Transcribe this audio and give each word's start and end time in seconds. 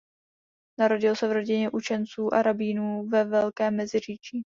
Narodil 0.79 1.15
se 1.15 1.27
v 1.27 1.31
rodině 1.31 1.69
učenců 1.71 2.33
a 2.33 2.41
rabínů 2.41 3.07
ve 3.07 3.23
Velkém 3.25 3.75
Meziříčí. 3.75 4.43